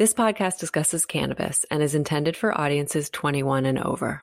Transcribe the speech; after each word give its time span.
This 0.00 0.14
podcast 0.14 0.58
discusses 0.58 1.04
cannabis 1.04 1.66
and 1.70 1.82
is 1.82 1.94
intended 1.94 2.34
for 2.34 2.58
audiences 2.58 3.10
21 3.10 3.66
and 3.66 3.78
over. 3.78 4.22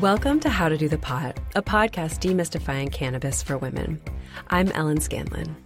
Welcome 0.00 0.38
to 0.38 0.48
How 0.48 0.68
to 0.68 0.78
Do 0.78 0.88
the 0.88 0.96
Pot, 0.96 1.36
a 1.56 1.62
podcast 1.62 2.20
demystifying 2.20 2.92
cannabis 2.92 3.42
for 3.42 3.58
women. 3.58 4.00
I'm 4.50 4.70
Ellen 4.70 5.00
Scanlon. 5.00 5.56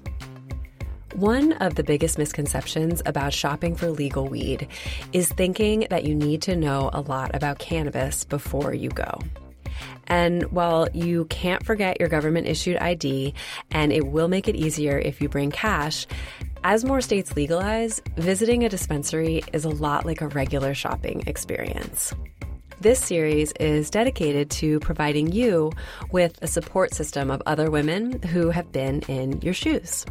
One 1.15 1.53
of 1.53 1.75
the 1.75 1.85
biggest 1.85 2.17
misconceptions 2.17 3.03
about 3.05 3.35
shopping 3.35 3.77
for 3.77 3.91
legal 3.91 4.27
weed 4.27 4.67
is 5.13 5.29
thinking 5.29 5.89
that 5.91 6.05
you 6.05 6.15
need 6.15 6.41
to 6.41 6.57
know 6.57 6.89
a 6.95 7.03
lot 7.03 7.35
about 7.35 7.59
cannabis 7.59 8.25
before 8.25 8.73
you 8.73 8.89
go. 8.89 9.21
And 10.07 10.43
while 10.51 10.89
you 10.93 11.27
can't 11.27 11.65
forget 11.65 12.01
your 12.01 12.09
government 12.09 12.49
issued 12.49 12.77
ID, 12.79 13.33
and 13.71 13.93
it 13.93 14.09
will 14.09 14.27
make 14.27 14.49
it 14.49 14.57
easier 14.57 14.99
if 14.99 15.21
you 15.21 15.29
bring 15.29 15.51
cash, 15.53 16.07
as 16.65 16.85
more 16.85 17.01
states 17.01 17.37
legalize, 17.37 18.03
visiting 18.17 18.65
a 18.65 18.69
dispensary 18.69 19.43
is 19.53 19.65
a 19.65 19.71
lot 19.71 20.05
like 20.05 20.21
a 20.21 20.29
regular 20.29 20.75
shopping 20.75 21.23
experience. 21.27 22.13
This 22.81 22.99
series 22.99 23.53
is 23.61 23.91
dedicated 23.91 24.51
to 24.53 24.81
providing 24.81 25.33
you 25.33 25.71
with 26.13 26.39
a 26.43 26.47
support 26.47 26.95
system 26.95 27.31
of 27.31 27.43
other 27.45 27.71
women 27.71 28.23
who 28.23 28.51
have 28.51 28.73
been 28.73 29.01
in 29.03 29.41
your 29.43 29.55
shoes. 29.55 30.07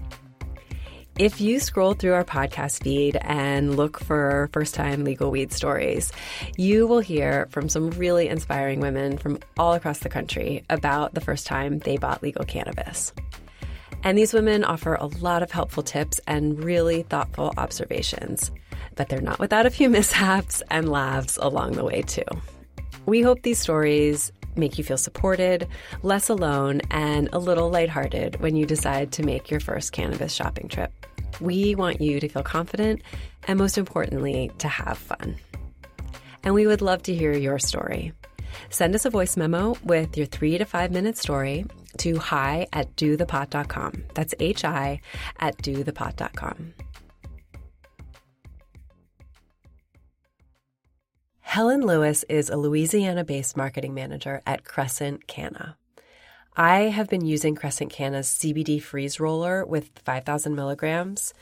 If 1.18 1.42
you 1.42 1.60
scroll 1.60 1.96
through 1.96 2.14
our 2.14 2.24
podcast 2.24 2.84
feed 2.84 3.18
and 3.22 3.76
look 3.76 4.00
for 4.00 4.50
first 4.54 4.74
time 4.74 5.04
legal 5.04 5.32
weed 5.32 5.52
stories, 5.52 6.14
you 6.56 6.88
will 6.88 7.02
hear 7.02 7.48
from 7.50 7.68
some 7.68 7.90
really 7.92 8.30
inspiring 8.30 8.80
women 8.80 9.18
from 9.18 9.40
all 9.58 9.74
across 9.74 10.00
the 10.00 10.08
country 10.08 10.64
about 10.70 11.16
the 11.16 11.22
first 11.22 11.46
time 11.46 11.80
they 11.80 11.98
bought 11.98 12.24
legal 12.24 12.46
cannabis. 12.46 13.14
And 14.04 14.18
these 14.18 14.34
women 14.34 14.64
offer 14.64 14.96
a 14.96 15.08
lot 15.08 15.44
of 15.44 15.52
helpful 15.52 15.84
tips 15.84 16.20
and 16.28 16.64
really 16.64 17.04
thoughtful 17.04 17.54
observations. 17.58 18.52
But 18.96 19.10
they're 19.10 19.22
not 19.22 19.40
without 19.40 19.66
a 19.66 19.70
few 19.70 19.90
mishaps 19.90 20.64
and 20.70 20.90
laughs 20.90 21.38
along 21.42 21.74
the 21.74 21.84
way, 21.84 22.02
too. 22.02 22.24
We 23.06 23.22
hope 23.22 23.42
these 23.42 23.60
stories 23.60 24.32
make 24.56 24.78
you 24.78 24.84
feel 24.84 24.98
supported, 24.98 25.68
less 26.04 26.30
alone, 26.30 26.82
and 26.92 27.30
a 27.34 27.40
little 27.40 27.70
lighthearted 27.70 28.40
when 28.42 28.56
you 28.56 28.66
decide 28.66 29.12
to 29.14 29.24
make 29.24 29.50
your 29.50 29.60
first 29.60 29.92
cannabis 29.92 30.34
shopping 30.34 30.68
trip. 30.68 30.92
We 31.40 31.76
want 31.76 32.02
you 32.02 32.20
to 32.20 32.28
feel 32.28 32.44
confident 32.44 33.02
and, 33.48 33.58
most 33.58 33.78
importantly, 33.78 34.52
to 34.60 34.68
have 34.68 34.98
fun. 34.98 35.38
And 36.44 36.54
we 36.54 36.68
would 36.68 36.82
love 36.82 37.04
to 37.04 37.16
hear 37.16 37.34
your 37.34 37.60
story. 37.60 38.14
Send 38.70 38.96
us 38.96 39.06
a 39.06 39.10
voice 39.10 39.38
memo 39.38 39.76
with 39.84 40.18
your 40.18 40.26
three 40.26 40.58
to 40.58 40.66
five 40.66 40.92
minute 40.92 41.18
story 41.18 41.66
to 41.98 42.18
hi 42.18 42.68
at 42.74 42.96
dothepot.com. 42.96 44.06
That's 44.14 44.34
H 44.40 44.64
I 44.64 45.02
at 45.40 45.58
dothepot.com. 45.58 46.74
Helen 51.42 51.82
Lewis 51.82 52.24
is 52.30 52.50
a 52.50 52.58
Louisiana 52.58 53.24
based 53.24 53.58
marketing 53.58 53.94
manager 53.94 54.42
at 54.46 54.64
Crescent 54.64 55.28
Canna. 55.28 55.78
I 56.56 56.82
have 56.90 57.10
been 57.10 57.26
using 57.26 57.56
Crescent 57.56 57.92
Canna's 57.92 58.28
CBD 58.28 58.82
freeze 58.82 59.20
roller 59.20 59.66
with 59.66 59.90
5,000 60.06 60.56
milligrams 60.56 61.34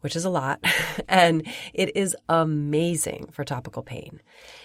which 0.00 0.16
is 0.16 0.24
a 0.24 0.30
lot, 0.30 0.60
and 1.08 1.46
it 1.72 1.96
is 1.96 2.16
amazing 2.28 3.28
for 3.32 3.44
topical 3.44 3.82
pain. 3.82 4.20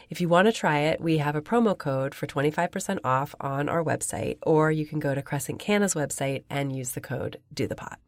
If 0.09 0.21
you 0.21 0.29
want 0.29 0.47
to 0.47 0.51
try 0.51 0.79
it, 0.79 1.01
we 1.01 1.17
have 1.17 1.35
a 1.35 1.41
promo 1.41 1.77
code 1.77 2.13
for 2.13 2.27
25% 2.27 2.99
off 3.03 3.35
on 3.39 3.69
our 3.69 3.83
website, 3.83 4.37
or 4.43 4.71
you 4.71 4.85
can 4.85 4.99
go 4.99 5.15
to 5.15 5.21
Crescent 5.21 5.59
Canna's 5.59 5.93
website 5.93 6.43
and 6.49 6.75
use 6.75 6.91
the 6.91 7.01
code 7.01 7.39
Do 7.53 7.67
the 7.67 7.75
Pot. 7.75 7.99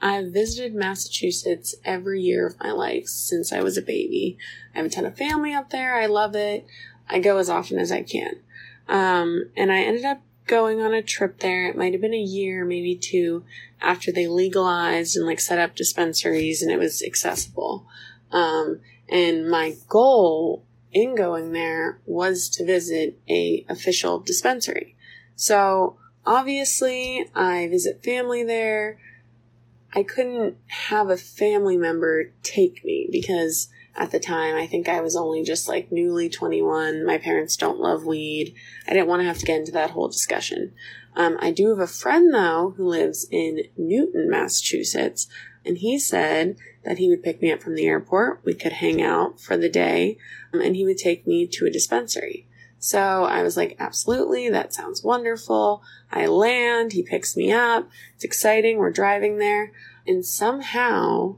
I've 0.00 0.32
visited 0.32 0.74
Massachusetts 0.74 1.74
every 1.84 2.22
year 2.22 2.46
of 2.46 2.60
my 2.60 2.70
life 2.70 3.08
since 3.08 3.52
I 3.52 3.62
was 3.62 3.76
a 3.76 3.82
baby. 3.82 4.38
I 4.74 4.78
have 4.78 4.86
a 4.86 4.90
ton 4.90 5.04
of 5.04 5.16
family 5.16 5.52
up 5.52 5.70
there. 5.70 5.96
I 5.96 6.06
love 6.06 6.36
it. 6.36 6.66
I 7.08 7.18
go 7.18 7.38
as 7.38 7.50
often 7.50 7.78
as 7.78 7.90
I 7.90 8.02
can. 8.02 8.36
Um, 8.88 9.50
and 9.56 9.72
I 9.72 9.80
ended 9.80 10.04
up 10.04 10.22
going 10.46 10.80
on 10.80 10.94
a 10.94 11.02
trip 11.02 11.40
there. 11.40 11.68
It 11.68 11.76
might 11.76 11.92
have 11.92 12.00
been 12.00 12.14
a 12.14 12.18
year, 12.18 12.64
maybe 12.64 12.94
two, 12.94 13.44
after 13.80 14.12
they 14.12 14.28
legalized 14.28 15.16
and 15.16 15.26
like 15.26 15.40
set 15.40 15.58
up 15.58 15.74
dispensaries 15.74 16.62
and 16.62 16.70
it 16.70 16.78
was 16.78 17.02
accessible. 17.02 17.86
Um, 18.32 18.80
and 19.08 19.48
my 19.48 19.74
goal 19.88 20.64
in 20.92 21.14
going 21.14 21.52
there 21.52 22.00
was 22.06 22.48
to 22.50 22.64
visit 22.64 23.18
a 23.28 23.64
official 23.68 24.20
dispensary. 24.20 24.96
So 25.36 25.96
obviously 26.26 27.26
I 27.34 27.68
visit 27.68 28.04
family 28.04 28.44
there. 28.44 28.98
I 29.94 30.02
couldn't 30.02 30.56
have 30.66 31.08
a 31.08 31.16
family 31.16 31.76
member 31.76 32.32
take 32.42 32.84
me 32.84 33.08
because 33.10 33.68
at 33.98 34.12
the 34.12 34.20
time. 34.20 34.54
I 34.54 34.66
think 34.66 34.88
I 34.88 35.00
was 35.00 35.16
only 35.16 35.42
just 35.42 35.68
like 35.68 35.92
newly 35.92 36.28
21. 36.28 37.04
My 37.04 37.18
parents 37.18 37.56
don't 37.56 37.80
love 37.80 38.06
weed. 38.06 38.54
I 38.86 38.92
didn't 38.92 39.08
want 39.08 39.20
to 39.20 39.26
have 39.26 39.38
to 39.38 39.46
get 39.46 39.58
into 39.58 39.72
that 39.72 39.90
whole 39.90 40.08
discussion. 40.08 40.72
Um, 41.16 41.36
I 41.40 41.50
do 41.50 41.70
have 41.70 41.80
a 41.80 41.86
friend 41.86 42.32
though 42.32 42.74
who 42.76 42.88
lives 42.88 43.26
in 43.30 43.64
Newton, 43.76 44.30
Massachusetts, 44.30 45.26
and 45.68 45.78
he 45.78 45.98
said 45.98 46.56
that 46.84 46.96
he 46.96 47.10
would 47.10 47.22
pick 47.22 47.42
me 47.42 47.52
up 47.52 47.62
from 47.62 47.74
the 47.74 47.86
airport. 47.86 48.40
We 48.42 48.54
could 48.54 48.72
hang 48.72 49.02
out 49.02 49.38
for 49.38 49.58
the 49.58 49.68
day, 49.68 50.16
um, 50.52 50.62
and 50.62 50.74
he 50.74 50.86
would 50.86 50.96
take 50.96 51.26
me 51.26 51.46
to 51.46 51.66
a 51.66 51.70
dispensary. 51.70 52.46
So 52.78 53.24
I 53.24 53.42
was 53.42 53.56
like, 53.56 53.76
absolutely, 53.78 54.48
that 54.48 54.72
sounds 54.72 55.04
wonderful. 55.04 55.82
I 56.10 56.26
land, 56.26 56.92
he 56.92 57.02
picks 57.02 57.36
me 57.36 57.52
up. 57.52 57.88
It's 58.14 58.24
exciting. 58.24 58.78
We're 58.78 58.90
driving 58.90 59.36
there. 59.38 59.72
And 60.06 60.24
somehow 60.24 61.36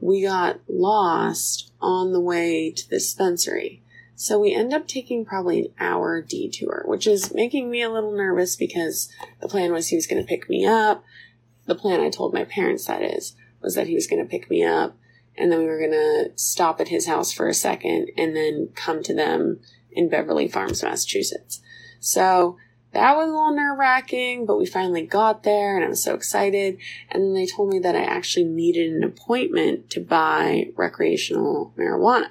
we 0.00 0.22
got 0.22 0.60
lost 0.68 1.70
on 1.80 2.12
the 2.12 2.20
way 2.20 2.70
to 2.70 2.88
the 2.88 2.96
dispensary. 2.96 3.82
So 4.14 4.38
we 4.38 4.54
end 4.54 4.72
up 4.72 4.88
taking 4.88 5.26
probably 5.26 5.58
an 5.60 5.72
hour 5.78 6.22
detour, 6.22 6.84
which 6.86 7.06
is 7.06 7.34
making 7.34 7.68
me 7.68 7.82
a 7.82 7.90
little 7.90 8.16
nervous 8.16 8.56
because 8.56 9.12
the 9.42 9.48
plan 9.48 9.72
was 9.72 9.88
he 9.88 9.96
was 9.96 10.06
going 10.06 10.22
to 10.22 10.26
pick 10.26 10.48
me 10.48 10.64
up. 10.64 11.04
The 11.66 11.74
plan 11.74 12.00
I 12.00 12.08
told 12.08 12.32
my 12.32 12.44
parents 12.44 12.86
that 12.86 13.02
is, 13.02 13.34
was 13.62 13.74
that 13.74 13.86
he 13.86 13.94
was 13.94 14.06
going 14.06 14.22
to 14.22 14.28
pick 14.28 14.50
me 14.50 14.64
up 14.64 14.96
and 15.38 15.52
then 15.52 15.60
we 15.60 15.66
were 15.66 15.78
going 15.78 15.90
to 15.90 16.30
stop 16.36 16.80
at 16.80 16.88
his 16.88 17.06
house 17.06 17.32
for 17.32 17.48
a 17.48 17.54
second 17.54 18.10
and 18.16 18.34
then 18.34 18.70
come 18.74 19.02
to 19.02 19.14
them 19.14 19.60
in 19.92 20.08
Beverly 20.08 20.48
Farms, 20.48 20.82
Massachusetts. 20.82 21.60
So 22.00 22.56
that 22.92 23.16
was 23.16 23.28
a 23.28 23.32
little 23.32 23.54
nerve 23.54 23.78
wracking, 23.78 24.46
but 24.46 24.58
we 24.58 24.66
finally 24.66 25.02
got 25.02 25.42
there 25.42 25.76
and 25.76 25.84
I 25.84 25.88
was 25.88 26.02
so 26.02 26.14
excited. 26.14 26.78
And 27.10 27.22
then 27.22 27.34
they 27.34 27.46
told 27.46 27.70
me 27.70 27.78
that 27.80 27.96
I 27.96 28.02
actually 28.02 28.44
needed 28.44 28.92
an 28.92 29.04
appointment 29.04 29.90
to 29.90 30.00
buy 30.00 30.70
recreational 30.76 31.74
marijuana. 31.76 32.30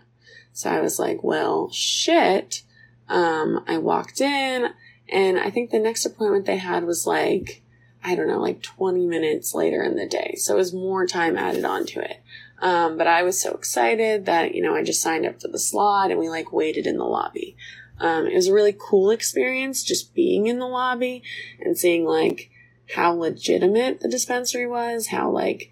So 0.54 0.70
I 0.70 0.82
was 0.82 0.98
like, 0.98 1.24
well, 1.24 1.70
shit. 1.72 2.64
Um, 3.08 3.64
I 3.68 3.78
walked 3.78 4.20
in 4.20 4.70
and 5.10 5.40
I 5.40 5.52
think 5.52 5.70
the 5.70 5.80
next 5.80 6.06
appointment 6.06 6.46
they 6.46 6.58
had 6.58 6.86
was 6.86 7.06
like, 7.06 7.62
I 8.08 8.14
don't 8.14 8.28
know, 8.28 8.40
like 8.40 8.62
20 8.62 9.08
minutes 9.08 9.56
later 9.56 9.82
in 9.82 9.96
the 9.96 10.06
day. 10.06 10.36
So 10.38 10.54
it 10.54 10.58
was 10.58 10.74
more 10.74 11.08
time 11.08 11.36
added 11.36 11.66
onto 11.66 12.00
it. 12.00 12.22
Um, 12.62 12.98
but 12.98 13.08
I 13.08 13.24
was 13.24 13.42
so 13.42 13.54
excited 13.54 14.28
that, 14.28 14.54
you 14.54 14.62
know, 14.62 14.76
I 14.76 14.84
just 14.84 15.02
signed 15.02 15.26
up 15.26 15.42
for 15.42 15.48
the 15.48 15.58
slot 15.58 16.12
and 16.12 16.20
we 16.20 16.30
like 16.30 16.54
waited 16.54 16.86
in 16.86 16.98
the 16.98 17.04
lobby. 17.04 17.58
Um, 18.00 18.28
it 18.28 18.36
was 18.36 18.48
a 18.48 18.54
really 18.54 18.78
cool 18.78 19.10
experience 19.10 19.84
just 19.84 20.14
being 20.14 20.46
in 20.46 20.60
the 20.60 20.68
lobby 20.68 21.24
and 21.60 21.76
seeing 21.76 22.06
like 22.06 22.52
how 22.94 23.12
legitimate 23.12 24.02
the 24.02 24.08
dispensary 24.08 24.68
was, 24.68 25.08
how 25.08 25.32
like 25.32 25.72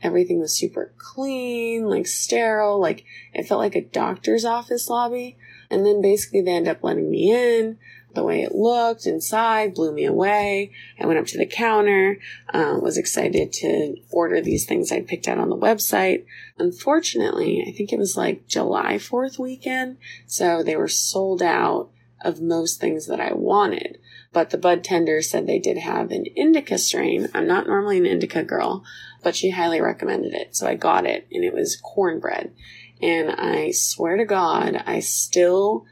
everything 0.00 0.38
was 0.38 0.56
super 0.56 0.94
clean, 0.96 1.88
like 1.88 2.06
sterile, 2.06 2.80
like 2.80 3.04
it 3.32 3.48
felt 3.48 3.58
like 3.58 3.74
a 3.74 3.80
doctor's 3.80 4.44
office 4.44 4.88
lobby. 4.88 5.36
And 5.70 5.84
then 5.84 6.00
basically 6.00 6.42
they 6.42 6.52
end 6.52 6.68
up 6.68 6.84
letting 6.84 7.10
me 7.10 7.32
in 7.32 7.78
the 8.14 8.22
way 8.22 8.42
it 8.42 8.54
looked 8.54 9.06
inside 9.06 9.74
blew 9.74 9.92
me 9.92 10.04
away. 10.04 10.72
I 11.00 11.06
went 11.06 11.18
up 11.18 11.26
to 11.26 11.38
the 11.38 11.46
counter, 11.46 12.18
uh, 12.52 12.78
was 12.80 12.98
excited 12.98 13.52
to 13.54 13.96
order 14.10 14.40
these 14.40 14.66
things 14.66 14.92
I 14.92 15.00
picked 15.00 15.28
out 15.28 15.38
on 15.38 15.50
the 15.50 15.56
website. 15.56 16.24
Unfortunately, 16.58 17.64
I 17.66 17.72
think 17.72 17.92
it 17.92 17.98
was 17.98 18.16
like 18.16 18.46
July 18.46 18.94
4th 18.94 19.38
weekend, 19.38 19.98
so 20.26 20.62
they 20.62 20.76
were 20.76 20.88
sold 20.88 21.42
out 21.42 21.90
of 22.24 22.40
most 22.40 22.80
things 22.80 23.06
that 23.06 23.20
I 23.20 23.34
wanted. 23.34 23.98
But 24.32 24.50
the 24.50 24.58
bud 24.58 24.82
tender 24.82 25.22
said 25.22 25.46
they 25.46 25.58
did 25.58 25.78
have 25.78 26.10
an 26.10 26.26
indica 26.34 26.78
strain. 26.78 27.28
I'm 27.34 27.46
not 27.46 27.66
normally 27.66 27.98
an 27.98 28.06
indica 28.06 28.42
girl, 28.42 28.84
but 29.22 29.36
she 29.36 29.50
highly 29.50 29.80
recommended 29.80 30.34
it. 30.34 30.56
So 30.56 30.66
I 30.66 30.74
got 30.74 31.06
it 31.06 31.26
and 31.30 31.44
it 31.44 31.54
was 31.54 31.76
cornbread. 31.76 32.52
And 33.00 33.30
I 33.30 33.70
swear 33.72 34.16
to 34.16 34.24
God, 34.24 34.82
I 34.86 35.00
still 35.00 35.84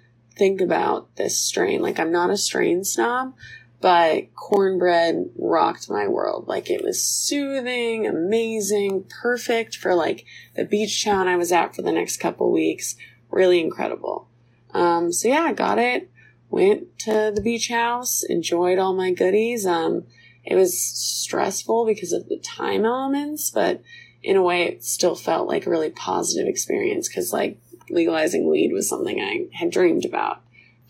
think 0.42 0.60
about 0.60 1.14
this 1.14 1.38
strain. 1.38 1.80
Like, 1.80 2.00
I'm 2.00 2.10
not 2.10 2.30
a 2.30 2.36
strain 2.36 2.82
snob, 2.82 3.32
but 3.80 4.34
cornbread 4.34 5.30
rocked 5.38 5.88
my 5.88 6.08
world. 6.08 6.48
Like, 6.48 6.68
it 6.68 6.82
was 6.82 7.04
soothing, 7.04 8.08
amazing, 8.08 9.04
perfect 9.22 9.76
for 9.76 9.94
like 9.94 10.24
the 10.56 10.64
beach 10.64 11.04
town 11.04 11.28
I 11.28 11.36
was 11.36 11.52
at 11.52 11.76
for 11.76 11.82
the 11.82 11.92
next 11.92 12.16
couple 12.16 12.50
weeks. 12.50 12.96
Really 13.30 13.60
incredible. 13.60 14.26
Um, 14.74 15.12
so 15.12 15.28
yeah, 15.28 15.42
I 15.42 15.52
got 15.52 15.78
it. 15.78 16.10
Went 16.50 16.98
to 17.00 17.30
the 17.32 17.40
beach 17.40 17.68
house, 17.68 18.24
enjoyed 18.24 18.80
all 18.80 18.94
my 18.94 19.12
goodies. 19.12 19.64
Um, 19.64 20.06
it 20.42 20.56
was 20.56 20.76
stressful 20.76 21.86
because 21.86 22.12
of 22.12 22.28
the 22.28 22.38
time 22.38 22.84
elements, 22.84 23.52
but 23.52 23.80
in 24.24 24.34
a 24.36 24.42
way 24.42 24.64
it 24.64 24.82
still 24.82 25.14
felt 25.14 25.46
like 25.46 25.66
a 25.66 25.70
really 25.70 25.90
positive 25.90 26.48
experience 26.48 27.08
because 27.08 27.32
like 27.32 27.58
legalizing 27.90 28.48
weed 28.48 28.72
was 28.72 28.88
something 28.88 29.20
I 29.20 29.46
had 29.56 29.70
dreamed 29.70 30.04
about. 30.04 30.40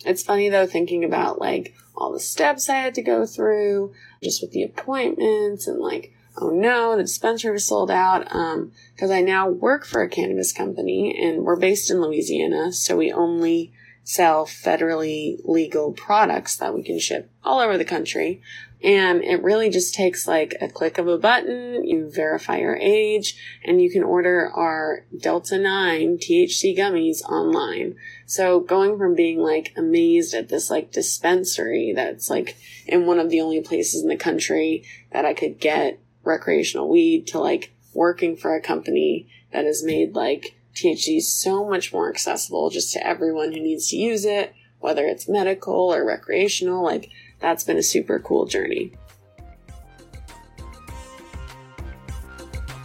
It's 0.04 0.22
funny 0.22 0.48
though, 0.48 0.66
thinking 0.66 1.04
about 1.04 1.40
like 1.40 1.74
all 1.94 2.12
the 2.12 2.20
steps 2.20 2.68
I 2.68 2.76
had 2.76 2.94
to 2.94 3.02
go 3.02 3.26
through, 3.26 3.94
just 4.22 4.42
with 4.42 4.52
the 4.52 4.62
appointments 4.62 5.66
and 5.66 5.78
like, 5.78 6.12
oh 6.36 6.50
no, 6.50 6.96
the 6.96 7.02
dispensary 7.02 7.52
was 7.52 7.66
sold 7.66 7.90
out. 7.90 8.34
Um, 8.34 8.72
cause 8.98 9.10
I 9.10 9.20
now 9.20 9.48
work 9.48 9.84
for 9.84 10.02
a 10.02 10.08
cannabis 10.08 10.52
company 10.52 11.16
and 11.22 11.44
we're 11.44 11.56
based 11.56 11.90
in 11.90 12.00
Louisiana. 12.00 12.72
So 12.72 12.96
we 12.96 13.12
only 13.12 13.72
sell 14.04 14.46
federally 14.46 15.38
legal 15.44 15.92
products 15.92 16.56
that 16.56 16.74
we 16.74 16.82
can 16.82 16.98
ship 16.98 17.30
all 17.44 17.60
over 17.60 17.78
the 17.78 17.84
country. 17.84 18.42
And 18.82 19.22
it 19.22 19.42
really 19.44 19.70
just 19.70 19.94
takes 19.94 20.26
like 20.26 20.56
a 20.60 20.68
click 20.68 20.98
of 20.98 21.06
a 21.06 21.16
button. 21.16 21.84
You 21.86 22.10
verify 22.10 22.58
your 22.58 22.76
age 22.76 23.36
and 23.64 23.80
you 23.80 23.90
can 23.90 24.02
order 24.02 24.50
our 24.52 25.04
Delta 25.16 25.56
9 25.56 26.18
THC 26.18 26.76
gummies 26.76 27.22
online. 27.22 27.94
So 28.26 28.58
going 28.58 28.98
from 28.98 29.14
being 29.14 29.38
like 29.38 29.72
amazed 29.76 30.34
at 30.34 30.48
this 30.48 30.68
like 30.68 30.90
dispensary 30.90 31.92
that's 31.94 32.28
like 32.28 32.56
in 32.86 33.06
one 33.06 33.20
of 33.20 33.30
the 33.30 33.40
only 33.40 33.60
places 33.60 34.02
in 34.02 34.08
the 34.08 34.16
country 34.16 34.84
that 35.12 35.24
I 35.24 35.34
could 35.34 35.60
get 35.60 36.00
recreational 36.24 36.88
weed 36.88 37.28
to 37.28 37.38
like 37.38 37.72
working 37.94 38.36
for 38.36 38.56
a 38.56 38.60
company 38.60 39.28
that 39.52 39.64
has 39.64 39.84
made 39.84 40.14
like 40.14 40.56
THC 40.74 41.18
is 41.18 41.32
so 41.32 41.68
much 41.68 41.92
more 41.92 42.08
accessible 42.08 42.70
just 42.70 42.92
to 42.94 43.06
everyone 43.06 43.52
who 43.52 43.60
needs 43.60 43.88
to 43.90 43.96
use 43.96 44.24
it, 44.24 44.54
whether 44.78 45.04
it's 45.06 45.28
medical 45.28 45.92
or 45.92 46.04
recreational. 46.04 46.82
Like 46.84 47.10
that's 47.40 47.64
been 47.64 47.76
a 47.76 47.82
super 47.82 48.18
cool 48.18 48.46
journey. 48.46 48.92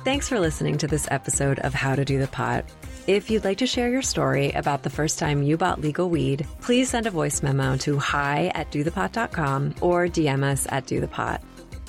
Thanks 0.04 0.30
for 0.30 0.40
listening 0.40 0.78
to 0.78 0.88
this 0.88 1.08
episode 1.12 1.60
of 1.60 1.74
How 1.74 1.94
to 1.94 2.06
Do 2.06 2.18
the 2.18 2.28
Pot. 2.28 2.64
If 3.08 3.30
you'd 3.30 3.46
like 3.46 3.58
to 3.60 3.68
share 3.68 3.90
your 3.90 4.02
story 4.02 4.52
about 4.52 4.84
the 4.84 4.90
first 4.90 5.18
time 5.20 5.44
you 5.44 5.58
bought 5.58 5.82
legal 5.82 6.10
weed, 6.10 6.46
please 6.62 6.90
send 6.90 7.08
a 7.08 7.12
voice 7.12 7.42
memo 7.42 7.78
to 7.78 7.98
hi 7.98 8.52
at 8.54 8.72
dothepot.com 8.72 9.76
or 9.82 10.08
DM 10.08 10.44
us 10.44 10.68
at 10.70 10.86
dothepot. 10.86 11.40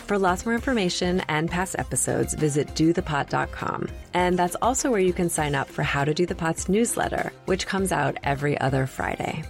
For 0.08 0.18
lots 0.18 0.46
more 0.46 0.54
information 0.54 1.20
and 1.28 1.50
past 1.50 1.76
episodes, 1.78 2.32
visit 2.32 2.68
dothepot.com. 2.68 3.88
And 4.14 4.38
that's 4.38 4.56
also 4.62 4.90
where 4.90 5.00
you 5.00 5.12
can 5.12 5.28
sign 5.28 5.54
up 5.54 5.68
for 5.68 5.82
How 5.82 6.02
to 6.02 6.14
Do 6.14 6.24
the 6.24 6.34
Pot's 6.34 6.66
newsletter, 6.66 7.30
which 7.44 7.66
comes 7.66 7.92
out 7.92 8.16
every 8.24 8.58
other 8.58 8.86
Friday. 8.86 9.44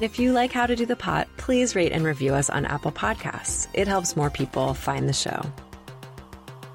If 0.00 0.18
you 0.18 0.32
like 0.32 0.50
How 0.50 0.64
to 0.64 0.74
Do 0.74 0.86
the 0.86 0.96
Pot, 0.96 1.28
please 1.36 1.76
rate 1.76 1.92
and 1.92 2.04
review 2.04 2.32
us 2.32 2.48
on 2.48 2.64
Apple 2.64 2.90
Podcasts. 2.90 3.68
It 3.74 3.86
helps 3.86 4.16
more 4.16 4.30
people 4.30 4.72
find 4.72 5.06
the 5.06 5.12
show. 5.12 5.42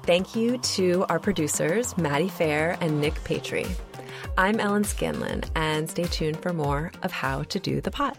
Thank 0.04 0.36
you 0.36 0.58
to 0.58 1.04
our 1.08 1.18
producers, 1.18 1.98
Maddie 1.98 2.28
Fair 2.28 2.78
and 2.80 3.00
Nick 3.00 3.14
Patry. 3.24 3.68
I'm 4.38 4.60
Ellen 4.60 4.84
Scanlon, 4.84 5.42
and 5.56 5.90
stay 5.90 6.04
tuned 6.04 6.40
for 6.40 6.52
more 6.52 6.92
of 7.02 7.10
How 7.10 7.42
to 7.42 7.58
Do 7.58 7.80
the 7.80 7.90
Pot. 7.90 8.16